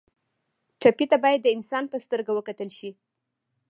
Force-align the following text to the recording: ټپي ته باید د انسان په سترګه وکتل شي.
ټپي 0.81 1.05
ته 1.11 1.17
باید 1.23 1.39
د 1.43 1.47
انسان 1.55 1.83
په 1.91 1.97
سترګه 2.05 2.31
وکتل 2.35 2.69
شي. 2.77 2.89